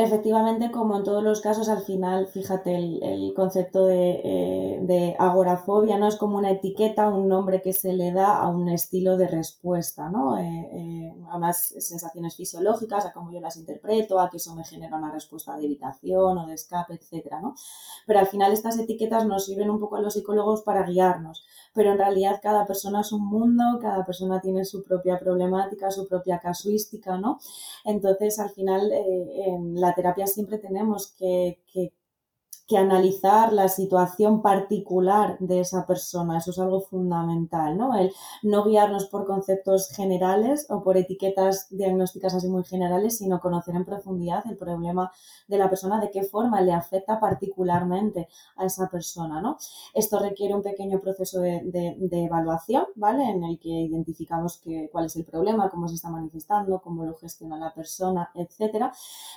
[0.00, 5.98] Efectivamente, como en todos los casos, al final, fíjate, el, concepto de, eh, de, agorafobia
[5.98, 9.26] no es como una etiqueta, un nombre que se le da a un estilo de
[9.26, 10.38] respuesta, ¿no?
[10.38, 14.62] Eh, eh, a unas sensaciones fisiológicas, a cómo yo las interpreto, a que eso me
[14.62, 17.56] genera una respuesta de evitación o de escape, etcétera, ¿no?
[18.06, 21.44] Pero al final estas etiquetas nos sirven un poco a los psicólogos para guiarnos
[21.78, 26.08] pero en realidad cada persona es un mundo, cada persona tiene su propia problemática, su
[26.08, 27.38] propia casuística, ¿no?
[27.84, 31.92] Entonces, al final, eh, en la terapia siempre tenemos que, que
[32.68, 36.36] que analizar la situación particular de esa persona.
[36.36, 37.96] Eso es algo fundamental, ¿no?
[37.96, 43.74] El no guiarnos por conceptos generales o por etiquetas diagnósticas así muy generales, sino conocer
[43.74, 45.10] en profundidad el problema
[45.48, 49.56] de la persona, de qué forma le afecta particularmente a esa persona, ¿no?
[49.94, 53.30] Esto requiere un pequeño proceso de, evaluación, ¿vale?
[53.30, 54.60] En el que identificamos
[54.92, 58.92] cuál es el problema, cómo se está manifestando, cómo lo gestiona la persona, etcétera.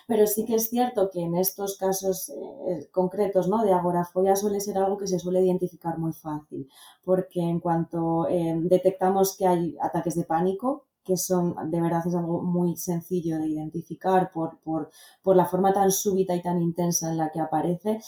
[0.05, 3.63] Pero sí que es cierto que en estos casos eh, concretos ¿no?
[3.63, 6.67] de agorafobia suele ser algo que se suele identificar muy fácil,
[7.03, 12.15] porque en cuanto eh, detectamos que hay ataques de pánico, que son, de verdad es
[12.15, 14.89] algo muy sencillo de identificar por, por,
[15.35, 17.99] la forma tan súbita y tan intensa en la que aparece,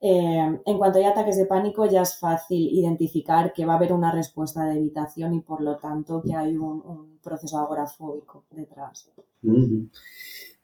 [0.00, 3.92] eh, en cuanto hay ataques de pánico ya es fácil identificar que va a haber
[3.92, 9.10] una respuesta de evitación y por lo tanto que hay un, proceso agorafóbico detrás.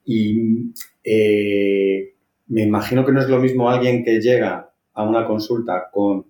[0.04, 2.16] Y eh,
[2.50, 6.26] me imagino que no es lo mismo alguien que llega a una consulta con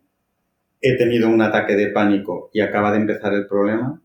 [0.81, 4.01] he tenido un ataque de pánico y acaba de empezar el problema,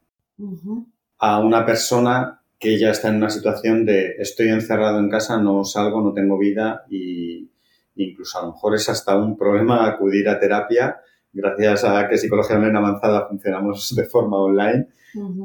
[1.20, 5.64] a una persona que ya está en una situación de estoy encerrado en casa, no
[5.64, 7.50] salgo, no tengo vida y
[7.96, 10.98] incluso a lo mejor es hasta un problema acudir a terapia.
[11.32, 14.88] Gracias a que Psicología Online Avanzada funcionamos de forma online,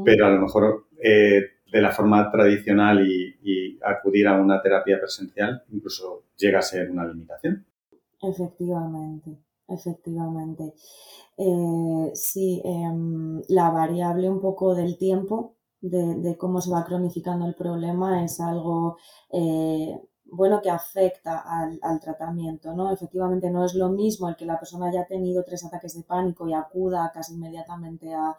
[0.05, 5.63] pero a lo mejor eh, de la forma tradicional y, acudir a una terapia presencial
[5.73, 7.65] incluso llega a ser una limitación.
[8.21, 10.75] Efectivamente, efectivamente.
[11.39, 17.55] Eh, sí, em, la variable un poco del tiempo, de, cómo se va cronificando el
[17.55, 18.99] problema, es algo
[19.33, 19.99] eh,
[20.33, 22.93] bueno, que afecta al, tratamiento, ¿no?
[22.93, 26.49] Efectivamente no es lo mismo el que la persona haya tenido tres ataques de pánico
[26.49, 28.37] y acuda casi inmediatamente a,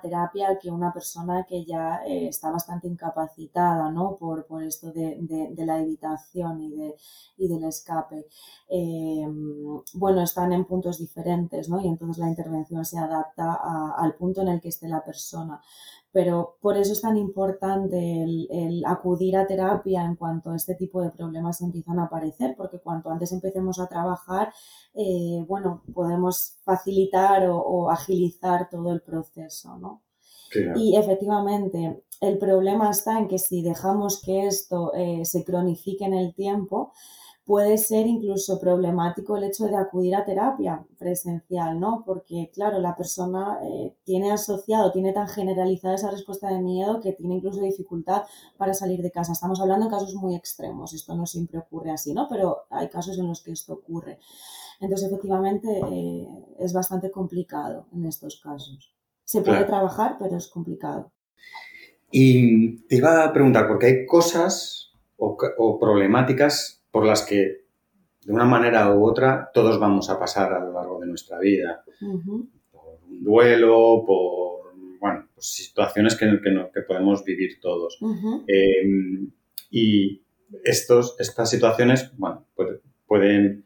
[0.00, 4.16] terapia que una persona que ya eh, está bastante incapacitada, ¿no?
[4.16, 5.18] Por, esto de,
[5.56, 6.94] la evitación y, de,
[7.36, 8.26] del escape.
[8.68, 9.26] Eh,
[9.94, 11.80] bueno, están en puntos diferentes, ¿no?
[11.80, 13.58] Y entonces la intervención se adapta
[13.96, 15.60] al punto en el que esté la persona
[16.14, 21.02] pero por eso es tan importante el, acudir a terapia en cuanto a este tipo
[21.02, 24.52] de problemas empiezan a aparecer, porque cuanto antes empecemos a trabajar,
[24.94, 30.02] eh, bueno, podemos facilitar o, agilizar todo el proceso, ¿no?
[30.76, 36.14] Y efectivamente, el problema está en que si dejamos que esto eh, se cronifique en
[36.14, 36.92] el tiempo,
[37.44, 42.02] puede ser incluso problemático el hecho de acudir a terapia presencial, ¿no?
[42.04, 47.12] Porque, claro, la persona eh, tiene asociado, tiene tan generalizada esa respuesta de miedo que
[47.12, 48.22] tiene incluso dificultad
[48.56, 49.32] para salir de casa.
[49.32, 52.28] Estamos hablando de casos muy extremos, esto no siempre ocurre así, ¿no?
[52.28, 54.18] Pero hay casos en los que esto ocurre.
[54.80, 56.28] Entonces, efectivamente, eh,
[56.58, 58.94] es bastante complicado en estos casos.
[59.22, 61.12] Se puede trabajar, pero es complicado.
[62.10, 67.64] Y te iba a preguntar, porque hay cosas o problemáticas por las que
[68.24, 71.82] de una manera u otra todos vamos a pasar a lo largo de nuestra vida.
[72.70, 76.26] Por un duelo, por bueno, pues situaciones que,
[76.72, 77.98] que, podemos vivir todos.
[78.46, 79.28] Em,
[79.72, 80.22] y
[80.62, 82.46] estos, estas situaciones bueno,
[83.08, 83.64] pueden,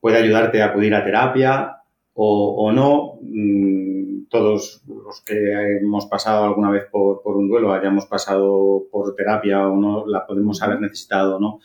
[0.00, 1.76] puede ayudarte a acudir a terapia
[2.12, 3.20] o, o no.
[3.22, 3.83] Mm,
[4.28, 5.34] todos los que
[5.80, 10.26] hemos pasado alguna vez por, por, un duelo, hayamos pasado por terapia o no, la
[10.26, 11.60] podemos haber necesitado o no.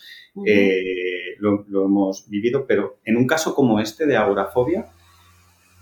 [0.46, 4.88] Eh, lo, hemos vivido, pero en un caso como este de agorafobia,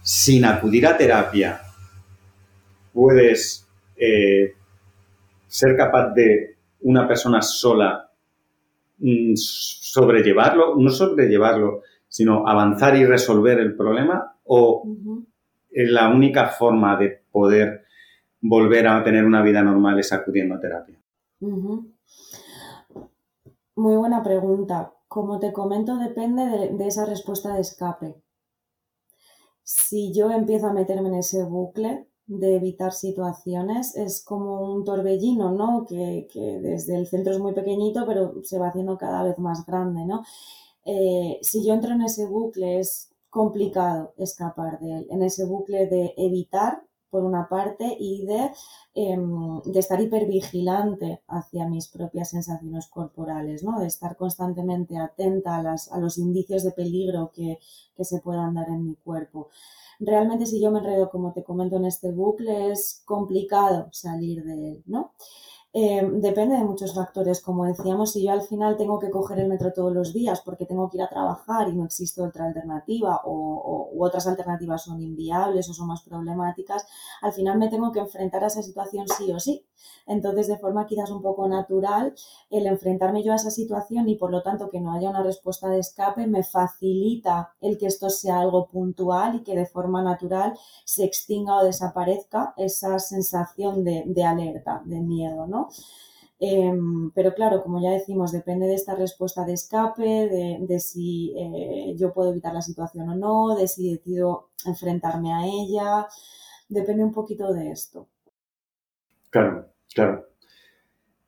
[0.02, 1.62] sin acudir a terapia,
[2.94, 4.54] puedes eh,
[5.48, 8.12] ser capaz de una persona sola
[9.00, 14.84] mm, sobrellevarlo, no sobrellevarlo, sino avanzar y resolver el problema o
[15.72, 17.86] la única forma de poder
[18.42, 21.00] volver a tener una vida normal es acudiendo a terapia.
[23.78, 24.94] Muy buena pregunta.
[25.08, 28.16] Como te comento, depende de, esa respuesta de escape.
[29.64, 35.52] Si yo empiezo a meterme en ese bucle de evitar situaciones, es como un torbellino,
[35.52, 35.86] ¿no?
[35.86, 36.28] Que,
[36.62, 40.24] desde el centro es muy pequeñito, pero se va haciendo cada vez más grande, ¿no?
[40.86, 45.86] Eh, si yo entro en ese bucle, es complicado escapar de él, en ese bucle
[45.86, 48.52] de evitar por una parte, y de,
[48.96, 53.80] em, de, estar hipervigilante hacia mis propias sensaciones corporales, ¿no?
[53.80, 57.60] de estar constantemente atenta a, las, a los indicios de peligro que,
[57.96, 59.50] que, se puedan dar en mi cuerpo.
[60.00, 64.72] Realmente si yo me enredo, como te comento, en este bucle, es complicado salir de
[64.72, 65.14] él, ¿no?
[65.80, 67.40] Eh, depende de muchos factores.
[67.40, 70.66] Como decíamos, si yo al final tengo que coger el metro todos los días porque
[70.66, 75.70] tengo que ir a trabajar y no existe otra alternativa o, otras alternativas son inviables
[75.70, 76.88] o son más problemáticas,
[77.22, 79.66] al final me tengo que enfrentar a esa situación sí o sí.
[80.08, 82.16] Entonces, de forma quizás un poco natural,
[82.50, 85.70] el enfrentarme yo a esa situación y por lo tanto que no haya una respuesta
[85.70, 90.58] de escape me facilita el que esto sea algo puntual y que de forma natural
[90.86, 95.67] se extinga o desaparezca esa sensación de alerta, de miedo, ¿no?
[96.40, 100.04] Em, pero claro, como ya decimos, depende de esta respuesta de escape,
[100.68, 105.46] de, si eh, yo puedo evitar la situación o no, de si decido enfrentarme a
[105.46, 106.08] ella,
[106.70, 108.08] depende un poquito de esto.
[109.32, 110.28] Claro, claro.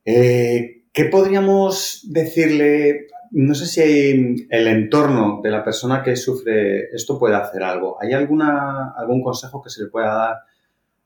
[0.05, 3.07] Eh, ¿Qué podríamos decirle?
[3.31, 8.01] No sé si el entorno de la persona que sufre esto puede hacer algo.
[8.01, 10.35] ¿Hay alguna, algún consejo que se le pueda dar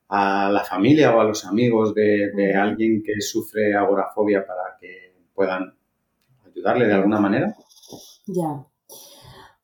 [0.08, 5.74] a la familia o a los amigos de, alguien que sufre agorafobia para que puedan
[6.46, 7.54] ayudarle de alguna manera?
[8.26, 8.64] Ya.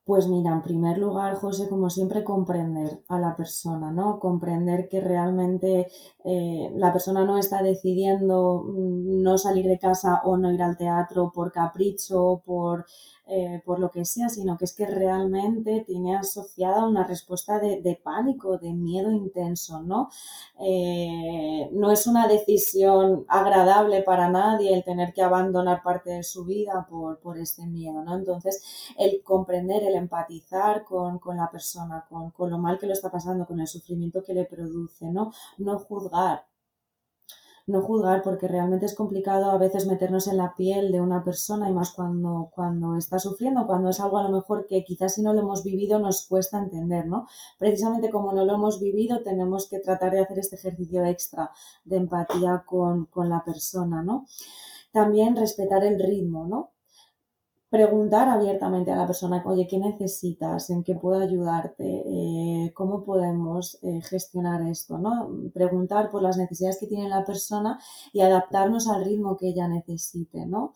[0.04, 4.18] Pues mira, en primer lugar, José, como siempre, comprender a la persona, ¿no?
[4.18, 5.86] Comprender que realmente
[6.24, 10.76] eh, la persona no está decidiendo mm, no salir de casa o no ir al
[10.76, 12.86] teatro por capricho, por
[13.32, 18.00] eh, por lo que sea, sino que es que realmente tiene asociada una respuesta de,
[18.02, 20.10] pánico, de miedo intenso, ¿no?
[20.58, 26.44] Eh, no es una decisión agradable para nadie el tener que abandonar parte de su
[26.44, 28.16] vida por, este miedo, ¿no?
[28.16, 28.64] Entonces,
[28.98, 33.46] el comprender, el empatizar con, la persona, con, con, lo mal que lo está pasando,
[33.46, 35.30] con el sufrimiento que le produce, ¿no?
[35.58, 36.49] No juzgar,
[37.70, 41.68] no juzgar porque realmente es complicado a veces meternos en la piel de una persona
[41.68, 45.22] y más cuando, cuando está sufriendo, cuando es algo a lo mejor que quizás si
[45.22, 47.26] no lo hemos vivido nos cuesta entender, ¿no?
[47.58, 51.50] Precisamente como no lo hemos vivido tenemos que tratar de hacer este ejercicio extra
[51.84, 54.26] de empatía con, con la persona, ¿no?
[54.92, 56.72] También respetar el ritmo, ¿no?
[57.70, 60.70] Preguntar abiertamente a la persona, oye, ¿qué necesitas?
[60.70, 61.84] ¿En qué puedo ayudarte?
[61.84, 64.98] Eh, ¿Cómo podemos eh, gestionar esto?
[64.98, 65.30] ¿no?
[65.54, 67.78] Preguntar por las necesidades que tiene la persona
[68.12, 70.74] y adaptarnos al ritmo que ella necesite, ¿no?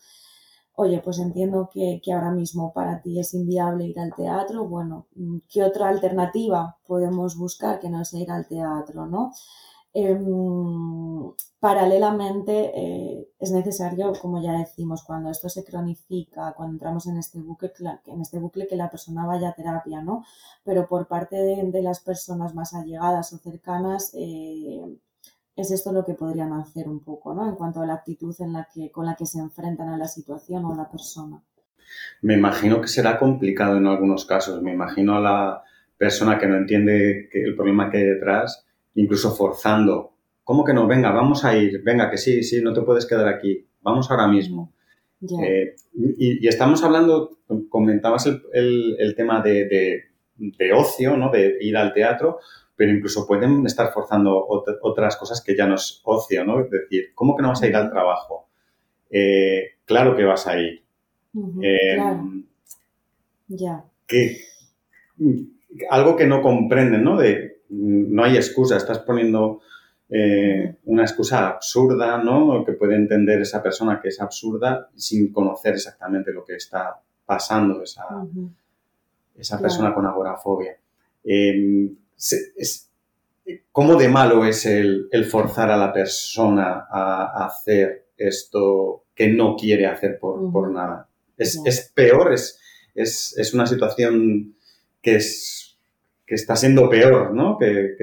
[0.77, 4.67] Oye, pues entiendo que, que ahora mismo para ti es inviable ir al teatro.
[4.67, 5.07] Bueno,
[5.49, 9.33] ¿qué otra alternativa podemos buscar que no sea ir al teatro, ¿no?
[9.97, 17.17] Em, paralelamente eh, es necesario, como ya decimos, cuando esto se cronifica, cuando entramos en
[17.19, 17.71] este bucle,
[18.07, 20.25] en este bucle que la persona vaya a terapia, ¿no?
[20.65, 24.99] Pero por parte de, las personas más allegadas o cercanas, eh,
[25.55, 27.49] es esto lo que podrían hacer un poco, ¿no?
[27.49, 30.09] En cuanto a la actitud en la que, con la que se enfrentan a la
[30.09, 31.41] situación o a la persona.
[32.21, 34.61] Me imagino que será complicado en algunos casos.
[34.61, 35.63] Me imagino a la
[35.97, 38.64] persona que no entiende el problema que hay detrás
[38.95, 40.13] incluso forzando.
[40.43, 40.87] ¿Cómo que no?
[40.87, 44.29] Venga, vamos a ir, venga, que sí, sí, no te puedes quedar aquí, vamos ahora
[44.29, 44.73] mismo.
[45.43, 50.05] Eh, y, estamos hablando, comentabas el, tema de,
[50.75, 51.31] ocio, ¿no?
[51.31, 52.41] De ir al teatro,
[52.77, 54.47] pero incluso pueden estar forzando
[54.83, 56.61] otras cosas que ya no es ocio, ¿no?
[56.61, 58.49] Es decir, ¿cómo que no vas a ir al trabajo?
[59.11, 60.83] Eh, claro que vas a ir.
[61.63, 61.97] Eh,
[63.49, 63.85] ya.
[64.07, 64.39] Que,
[65.91, 67.17] algo que no comprenden, ¿no?
[67.17, 69.61] De no hay excusa, estás poniendo
[70.09, 72.65] eh, una excusa absurda, ¿no?
[72.65, 77.83] Que puede entender esa persona que es absurda sin conocer exactamente lo que está pasando
[77.83, 78.07] esa,
[79.37, 80.77] esa persona con agorafobia.
[81.25, 81.97] Em,
[83.73, 89.87] ¿Cómo de malo es el, forzar a la persona a, hacer esto que no quiere
[89.87, 91.09] hacer por, nada?
[91.37, 92.59] Es, peor, es,
[92.95, 94.55] es, una situación
[95.03, 95.74] que es
[96.27, 97.59] que está siendo peor, ¿no?
[97.59, 97.97] Que.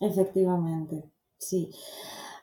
[0.00, 1.70] Efectivamente, sí.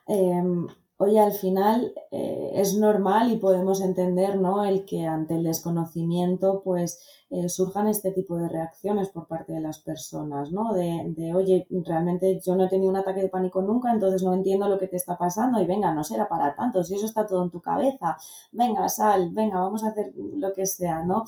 [0.07, 4.63] Em, oye, al final eh, es normal y podemos entender, ¿no?
[4.63, 6.99] El que ante el desconocimiento, pues,
[7.29, 10.73] eh, surjan este tipo de reacciones por parte de las personas, ¿no?
[10.73, 14.67] De, oye, realmente yo no he tenido un ataque de pánico nunca, entonces no entiendo
[14.69, 17.43] lo que te está pasando y venga, no será para tanto, si eso está todo
[17.43, 18.17] en tu cabeza,
[18.51, 21.25] venga, sal, venga, vamos a hacer lo que sea, ¿no?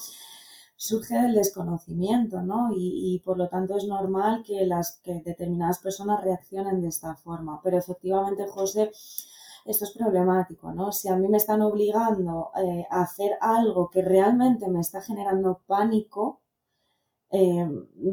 [0.75, 2.69] Surge del desconocimiento, ¿no?
[2.75, 7.61] Y, por lo tanto es normal que las que determinadas personas reaccionen de esta forma.
[7.63, 8.91] Pero efectivamente, José,
[9.65, 10.91] esto es problemático, ¿no?
[10.91, 15.61] Si a mí me están obligando eh, a hacer algo que realmente me está generando
[15.65, 16.41] pánico,
[17.31, 17.67] eh,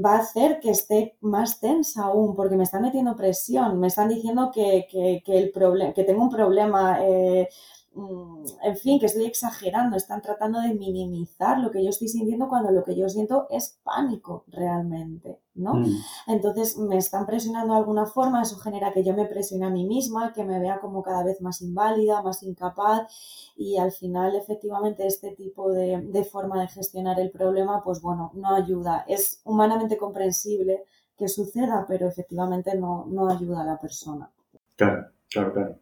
[0.05, 4.09] va a hacer que esté más tensa aún, porque me están metiendo presión, me están
[4.09, 4.87] diciendo que,
[5.27, 5.53] el
[5.95, 7.49] que tengo un problema eh,
[7.95, 12.71] en fin, que estoy exagerando, están tratando de minimizar lo que yo estoy sintiendo cuando
[12.71, 15.75] lo que yo siento es pánico realmente, ¿no?
[15.75, 15.97] Mm.
[16.29, 19.87] Entonces me están presionando de alguna forma, eso genera que yo me presione a mí
[19.87, 23.13] misma, que me vea como cada vez más inválida, más incapaz
[23.57, 28.31] y al final efectivamente este tipo de, de forma de gestionar el problema, pues bueno,
[28.35, 29.05] no ayuda.
[29.07, 30.85] Es humanamente comprensible
[31.19, 34.31] que suceda, pero efectivamente no, no ayuda a la persona.
[34.77, 35.79] Claro, claro, claro.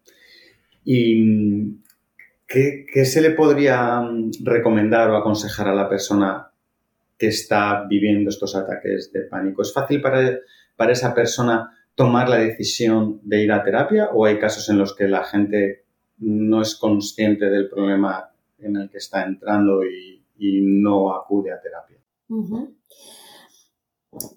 [0.85, 1.81] Y
[2.51, 6.51] ¿Qué, se le podría mm, recomendar o aconsejar a la persona
[7.17, 9.63] que está viviendo estos ataques de pánico?
[9.63, 10.37] ¿Es fácil para,
[10.75, 14.97] para esa persona tomar la decisión de ir a terapia o hay casos en los
[14.97, 15.85] que la gente
[16.19, 20.17] no es consciente del problema en el que está entrando y,
[20.63, 21.99] no acude a terapia?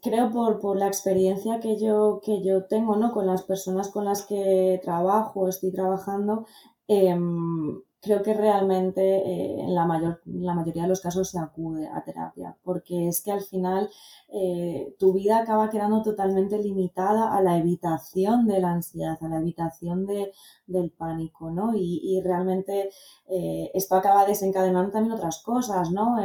[0.02, 3.14] Creo por, por, la experiencia que yo, que yo tengo ¿no?
[3.14, 6.46] con las personas con las que trabajo, estoy trabajando,
[6.88, 11.88] em, creo que realmente eh, en la, mayor, la mayoría de los casos se acude
[11.88, 13.90] a terapia, porque es que al final
[14.28, 19.40] eh, tu vida acaba quedando totalmente limitada a la evitación de la ansiedad, a la
[19.40, 20.34] evitación de,
[20.68, 21.74] del pánico, ¿no?
[21.76, 22.90] Y, y realmente
[23.30, 26.18] eh, esto acaba desencadenando también otras cosas, ¿no?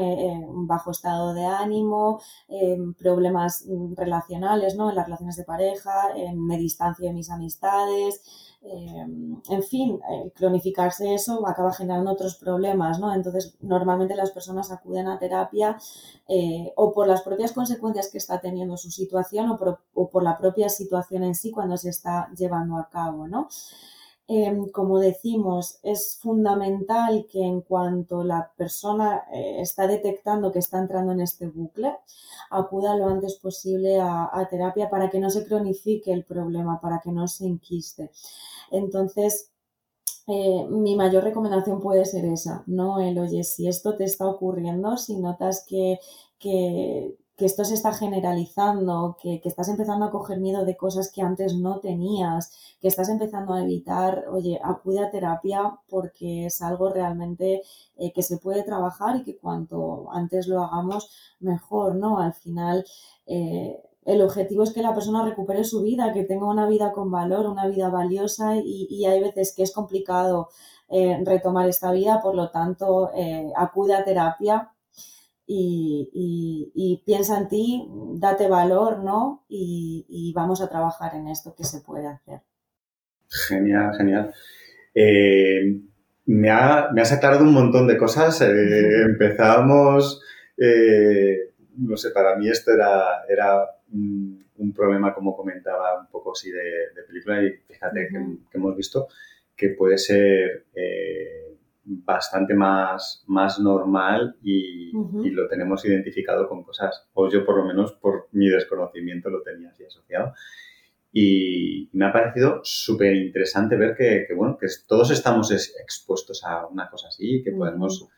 [0.49, 2.21] un bajo estado de ánimo,
[2.99, 3.65] problemas
[3.97, 4.91] relacionales, ¿no?
[4.91, 10.33] En las relaciones de pareja, en me distancio de mis amistades, Em, en fin, eh,
[10.35, 13.15] cronificarse eso acaba generando otros problemas, ¿no?
[13.15, 15.79] Entonces, normalmente las personas acuden a terapia
[16.29, 20.23] eh, o por las propias consecuencias que está teniendo su situación o por, o por
[20.25, 23.49] la propia situación en sí cuando se está llevando a cabo, ¿no?
[24.31, 30.79] Em, como decimos, es fundamental que en cuanto la persona eh, está detectando que está
[30.79, 31.97] entrando en este bucle,
[32.51, 37.11] acuda lo antes posible a, terapia para que no se cronifique el problema, para que
[37.11, 38.11] no se enquiste.
[38.71, 39.51] Entonces,
[40.27, 43.01] eh, mi mayor recomendación puede ser esa, ¿no?
[43.01, 46.01] El, oye, si esto te está ocurriendo, si notas que,
[46.39, 51.23] que que esto se está generalizando, que, estás empezando a coger miedo de cosas que
[51.23, 56.91] antes no tenías, que estás empezando a evitar, oye, acude a terapia porque es algo
[56.91, 57.63] realmente
[57.97, 62.19] eh, que se puede trabajar y que cuanto antes lo hagamos, mejor, ¿no?
[62.19, 62.85] Al final,
[63.27, 67.13] eh, el objetivo es que la persona recupere su vida, que tenga una vida con
[67.13, 70.49] valor, una vida valiosa y, hay veces que es complicado
[70.89, 73.11] eh, retomar esta vida, por lo tanto,
[73.57, 74.73] acude a terapia
[75.51, 79.45] y, piensa en ti, date valor, ¿no?
[79.49, 82.41] Y, vamos a trabajar en esto que se puede hacer.
[83.49, 84.35] Genial, genial.
[84.95, 85.81] Eh,
[86.27, 88.41] me, ha, me, has aclarado un montón de cosas.
[88.43, 90.23] Eh, empezábamos,
[90.57, 94.45] eh, no sé, para mí esto era, era un,
[94.75, 96.61] problema, como comentaba, un poco así de,
[97.07, 98.19] película y fíjate que,
[98.51, 99.09] que, hemos visto
[99.57, 100.67] que puede ser
[101.89, 104.93] bastante más, más normal y,
[105.31, 109.71] lo tenemos identificado con cosas, o yo por lo menos por mi desconocimiento lo tenía
[109.71, 110.33] así asociado.
[111.13, 116.91] Y me ha parecido súper interesante ver que, bueno, que todos estamos expuestos a una
[116.91, 118.09] cosa así, que podemos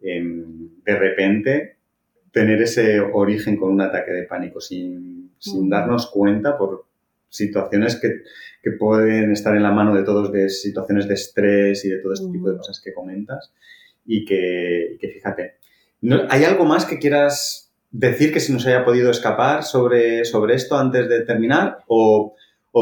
[0.00, 1.76] em, de repente
[2.30, 6.87] tener ese origen con un ataque de pánico sin, sin darnos cuenta por
[7.28, 8.22] situaciones que
[8.62, 12.12] que pueden estar en la mano de todos de situaciones de estrés y de todo
[12.12, 13.52] este tipo de cosas que comentas
[14.04, 15.56] y que, fíjate,
[16.28, 20.76] ¿hay algo más que quieras decir que se nos haya podido escapar sobre, sobre esto
[20.76, 22.34] antes de terminar o,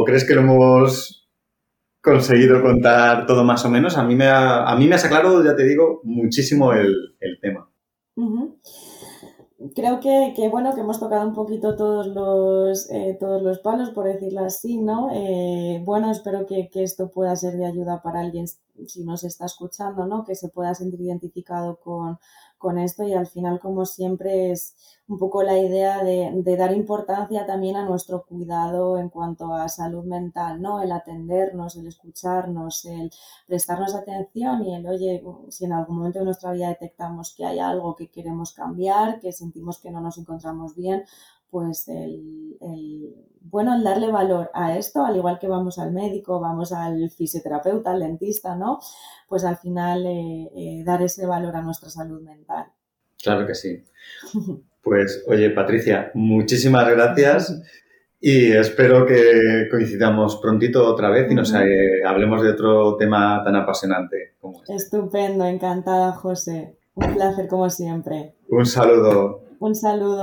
[0.04, 1.26] crees que lo hemos
[2.02, 3.96] conseguido contar todo más o menos?
[3.98, 7.65] A mí me, ha, a mí me has aclarado, ya te digo, muchísimo el, tema
[9.74, 14.04] creo que, bueno, que hemos tocado un poquito todos los, eh, todos los palos, por
[14.04, 15.10] decirlo así, ¿no?
[15.12, 18.46] Eh, bueno, espero que, esto pueda ser de ayuda para alguien
[18.86, 20.24] si nos está escuchando, ¿no?
[20.24, 22.18] Que se pueda sentir identificado con,
[22.66, 24.74] con esto y al final, como siempre, es
[25.06, 30.04] un poco la idea de, dar importancia también a nuestro cuidado en cuanto a salud
[30.04, 30.82] mental, ¿no?
[30.82, 33.12] El atendernos, el escucharnos, el
[33.46, 37.60] prestarnos atención y el, oye, si en algún momento de nuestra vida detectamos que hay
[37.60, 41.04] algo que queremos cambiar, que sentimos que no nos encontramos bien,
[41.50, 42.56] pues el,
[43.50, 47.92] bueno, el darle valor a esto, al igual que vamos al médico, vamos al fisioterapeuta,
[47.92, 48.80] al dentista, ¿no?
[49.28, 52.66] Pues al final eh, eh, dar ese valor a nuestra salud mental.
[53.22, 53.82] Claro que sí.
[54.86, 57.60] Pues, oye, Patricia, muchísimas gracias
[58.20, 63.56] y espero que coincidamos prontito otra vez y nos eh, hablemos de otro tema tan
[63.56, 64.76] apasionante como este.
[64.76, 66.76] Estupendo, encantada, José.
[66.94, 68.34] Un placer como siempre.
[68.48, 69.42] Un saludo.
[69.58, 70.22] Un saludo.